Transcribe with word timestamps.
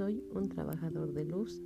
Soy 0.00 0.24
un 0.32 0.48
trabajador 0.48 1.12
de 1.12 1.26
luz 1.26 1.62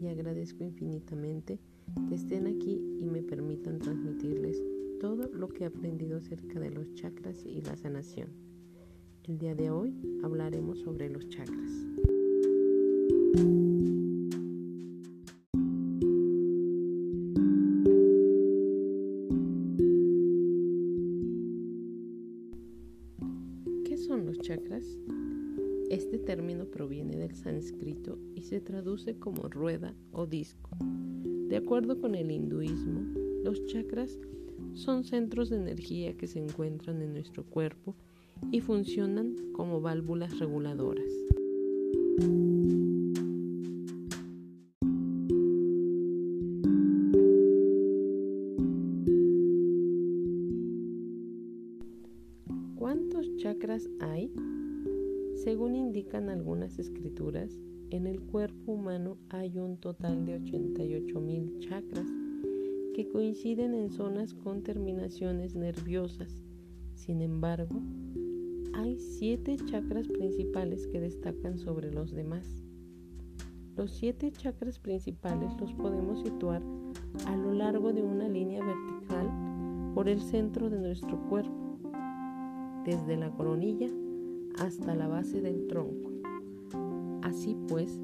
y 0.00 0.06
agradezco 0.06 0.64
infinitamente 0.64 1.60
que 2.08 2.14
estén 2.14 2.46
aquí 2.46 2.80
y 2.98 3.04
me 3.04 3.20
permitan 3.20 3.78
transmitirles 3.80 4.62
todo 4.98 5.28
lo 5.30 5.48
que 5.48 5.64
he 5.64 5.66
aprendido 5.66 6.16
acerca 6.16 6.58
de 6.58 6.70
los 6.70 6.94
chakras 6.94 7.44
y 7.44 7.60
la 7.60 7.76
sanación. 7.76 8.28
El 9.24 9.36
día 9.36 9.54
de 9.54 9.70
hoy 9.70 9.94
hablaremos 10.22 10.78
sobre 10.78 11.10
los 11.10 11.28
chakras. 11.28 11.70
Término 26.26 26.66
proviene 26.66 27.16
del 27.16 27.34
sánscrito 27.34 28.18
y 28.34 28.42
se 28.42 28.60
traduce 28.60 29.18
como 29.18 29.48
rueda 29.48 29.94
o 30.12 30.26
disco. 30.26 30.68
De 31.48 31.56
acuerdo 31.56 31.98
con 31.98 32.14
el 32.14 32.30
hinduismo, 32.30 33.00
los 33.44 33.64
chakras 33.66 34.18
son 34.74 35.04
centros 35.04 35.48
de 35.48 35.56
energía 35.56 36.16
que 36.16 36.26
se 36.26 36.40
encuentran 36.40 37.00
en 37.00 37.14
nuestro 37.14 37.44
cuerpo 37.44 37.94
y 38.50 38.60
funcionan 38.60 39.36
como 39.54 39.80
válvulas 39.80 40.38
reguladoras. 40.38 41.10
Según 55.46 55.76
indican 55.76 56.28
algunas 56.28 56.76
escrituras, 56.80 57.56
en 57.90 58.08
el 58.08 58.20
cuerpo 58.20 58.72
humano 58.72 59.16
hay 59.28 59.60
un 59.60 59.76
total 59.76 60.26
de 60.26 60.40
88.000 60.40 61.60
chakras 61.60 62.06
que 62.96 63.06
coinciden 63.06 63.72
en 63.72 63.92
zonas 63.92 64.34
con 64.34 64.64
terminaciones 64.64 65.54
nerviosas. 65.54 66.42
Sin 66.94 67.22
embargo, 67.22 67.80
hay 68.74 68.98
siete 68.98 69.54
chakras 69.66 70.08
principales 70.08 70.88
que 70.88 70.98
destacan 70.98 71.58
sobre 71.58 71.92
los 71.92 72.10
demás. 72.10 72.64
Los 73.76 73.92
siete 73.92 74.32
chakras 74.32 74.80
principales 74.80 75.52
los 75.60 75.72
podemos 75.74 76.22
situar 76.22 76.60
a 77.24 77.36
lo 77.36 77.54
largo 77.54 77.92
de 77.92 78.02
una 78.02 78.28
línea 78.28 78.64
vertical 78.64 79.92
por 79.94 80.08
el 80.08 80.20
centro 80.20 80.68
de 80.68 80.80
nuestro 80.80 81.20
cuerpo, 81.28 81.78
desde 82.84 83.16
la 83.16 83.30
coronilla 83.30 83.88
hasta 84.60 84.94
la 84.94 85.08
base 85.08 85.40
del 85.40 85.66
tronco. 85.66 86.12
Así 87.22 87.56
pues, 87.68 88.00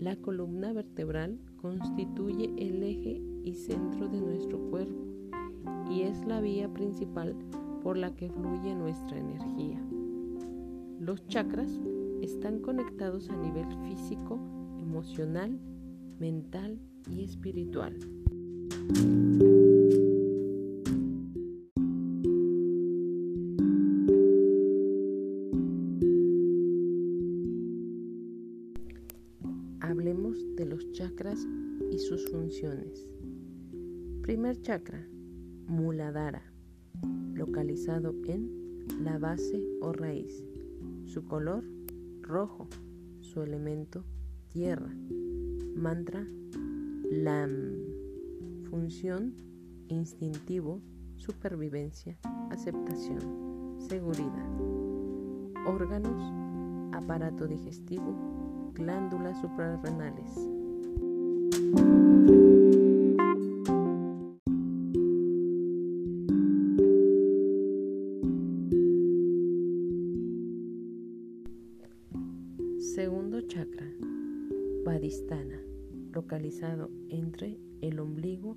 la 0.00 0.16
columna 0.16 0.72
vertebral 0.72 1.38
constituye 1.56 2.52
el 2.58 2.82
eje 2.82 3.22
y 3.44 3.54
centro 3.54 4.08
de 4.08 4.20
nuestro 4.20 4.58
cuerpo 4.70 5.04
y 5.90 6.02
es 6.02 6.24
la 6.26 6.40
vía 6.40 6.72
principal 6.72 7.36
por 7.82 7.96
la 7.96 8.14
que 8.14 8.30
fluye 8.30 8.74
nuestra 8.74 9.18
energía. 9.18 9.82
Los 10.98 11.26
chakras 11.26 11.80
están 12.22 12.60
conectados 12.60 13.28
a 13.28 13.36
nivel 13.36 13.66
físico, 13.86 14.38
emocional, 14.80 15.58
mental 16.18 16.78
y 17.10 17.24
espiritual. 17.24 17.98
Sus 32.08 32.30
funciones. 32.30 33.08
Primer 34.20 34.60
chakra, 34.60 35.08
Muladhara, 35.66 36.42
localizado 37.32 38.14
en 38.26 38.84
la 39.02 39.18
base 39.18 39.64
o 39.80 39.92
raíz. 39.92 40.44
Su 41.06 41.24
color, 41.24 41.64
rojo. 42.20 42.68
Su 43.20 43.40
elemento, 43.42 44.04
tierra. 44.48 44.94
Mantra, 45.74 46.28
Lam. 47.10 47.72
Función, 48.64 49.34
instintivo, 49.88 50.82
supervivencia, 51.16 52.18
aceptación, 52.50 53.78
seguridad. 53.78 54.46
Órganos, 55.66 56.94
aparato 56.94 57.46
digestivo, 57.46 58.72
glándulas 58.74 59.40
suprarrenales. 59.40 60.53
Vadistana, 75.14 75.60
localizado 76.12 76.90
entre 77.08 77.56
el 77.82 78.00
ombligo 78.00 78.56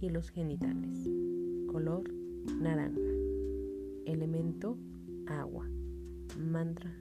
y 0.00 0.08
los 0.08 0.30
genitales. 0.30 1.08
Color 1.70 2.12
naranja. 2.60 2.98
Elemento 4.04 4.76
agua. 5.28 5.64
Mantra 6.36 6.92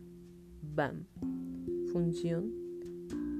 BAM. 0.75 1.05
Función, 1.91 2.53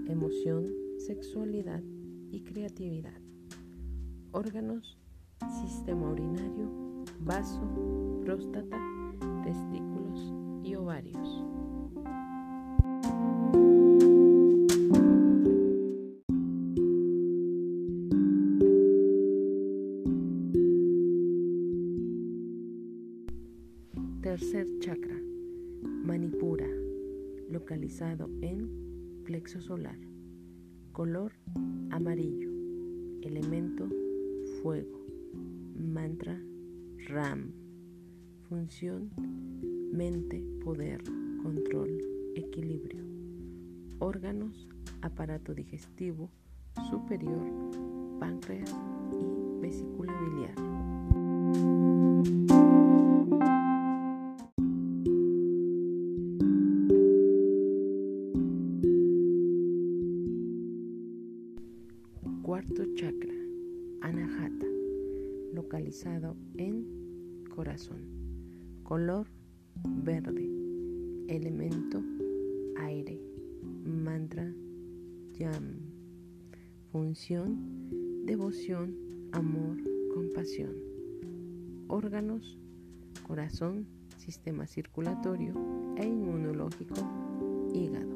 emoción, 0.08 0.66
sexualidad 0.98 1.84
y 2.32 2.42
creatividad. 2.42 3.22
Órganos, 4.32 4.98
sistema 5.64 6.12
urinario, 6.12 7.06
vaso, 7.20 7.62
próstata, 8.24 8.80
testículos 9.44 10.34
y 10.64 10.74
ovarios. 10.74 11.51
Localizado 27.52 28.30
en 28.42 29.24
plexo 29.26 29.62
solar. 29.62 29.98
Color 30.92 31.34
amarillo. 31.92 32.50
Elemento 33.22 33.88
fuego. 34.62 35.06
Mantra 35.76 36.42
RAM. 37.08 37.52
Función 38.48 39.12
mente, 39.92 40.42
poder, 40.64 41.04
control, 41.44 41.90
equilibrio. 42.36 43.04
Órganos, 44.00 44.68
aparato 45.02 45.54
digestivo 45.54 46.30
superior, 46.90 47.46
páncreas 48.20 48.74
y 49.12 49.62
vesícula 49.62 50.14
biliar. 50.22 50.56
Cuarto 62.74 62.96
chakra, 62.96 63.34
Anahata, 64.00 64.66
localizado 65.54 66.38
en 66.56 67.44
corazón. 67.54 68.00
Color 68.84 69.28
verde. 70.06 70.50
Elemento 71.28 72.02
aire. 72.78 73.20
Mantra 73.84 74.54
Yam. 75.34 75.80
Función 76.94 77.58
devoción, 78.26 78.96
amor, 79.34 79.78
compasión. 80.14 80.74
Órganos 81.90 82.58
corazón, 83.28 83.86
sistema 84.16 84.66
circulatorio 84.66 85.54
e 85.98 86.06
inmunológico, 86.06 86.96
hígado. 87.74 88.11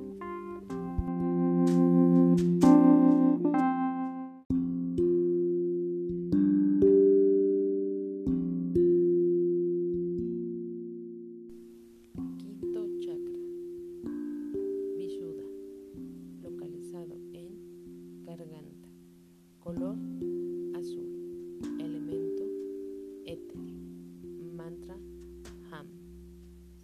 Azul. 20.75 21.59
Elemento 21.79 22.43
éter. 23.25 23.57
Mantra 24.55 24.95
Ham. 25.71 25.87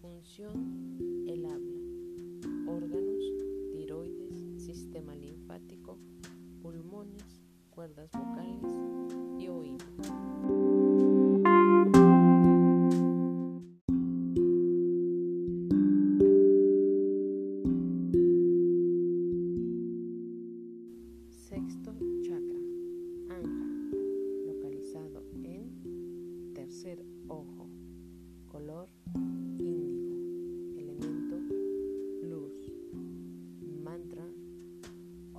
Función 0.01 0.97
el 1.27 1.45
habla. 1.45 2.71
Órganos, 2.71 3.23
tiroides, 3.71 4.63
sistema 4.63 5.15
linfático, 5.15 5.97
pulmones, 6.61 7.41
cuerdas 7.69 8.09
vocales 8.11 8.63
y 9.39 9.47
oído. 9.47 10.60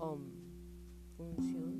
OM, 0.02 0.18
función 1.16 1.71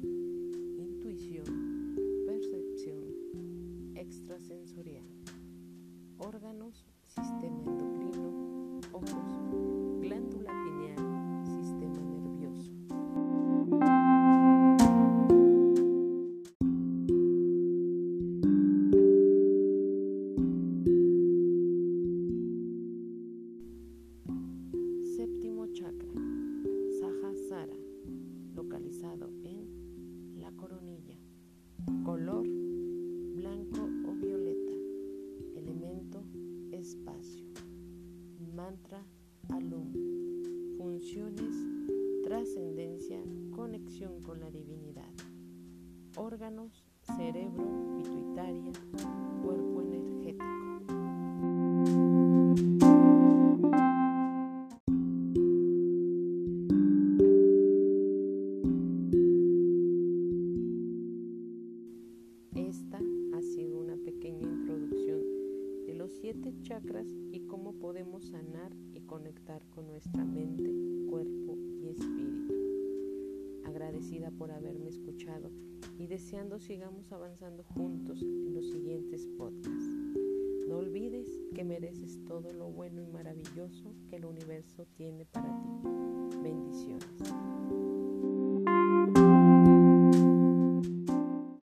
Mantra 38.63 39.03
Alum. 39.49 39.93
Funciones 40.79 41.53
trascendencia, 42.23 43.21
conexión 43.51 44.23
con 44.23 44.39
la 44.39 44.53
divinidad. 44.53 45.11
Órganos, 46.15 46.85
cerebro, 47.17 47.65
pituitaria, 47.97 48.71
cuerpo 49.43 49.82
chakras 66.73 67.07
y 67.31 67.41
cómo 67.41 67.75
podemos 67.75 68.25
sanar 68.25 68.73
y 68.95 69.03
conectar 69.03 69.63
con 69.75 69.89
nuestra 69.89 70.25
mente, 70.25 70.73
cuerpo 71.11 71.59
y 71.83 71.89
espíritu. 71.89 72.55
Agradecida 73.67 74.31
por 74.31 74.51
haberme 74.51 74.89
escuchado 74.89 75.51
y 75.99 76.07
deseando 76.07 76.59
sigamos 76.59 77.13
avanzando 77.13 77.63
juntos 77.63 78.23
en 78.23 78.55
los 78.55 78.71
siguientes 78.71 79.27
podcasts. 79.37 79.99
No 80.67 80.79
olvides 80.79 81.29
que 81.55 81.63
mereces 81.63 82.19
todo 82.25 82.51
lo 82.55 82.71
bueno 82.71 83.03
y 83.03 83.07
maravilloso 83.07 83.93
que 84.09 84.17
el 84.17 84.25
universo 84.25 84.87
tiene 84.97 85.27
para 85.27 85.49
ti. 85.49 85.89
Bendiciones. 86.43 87.92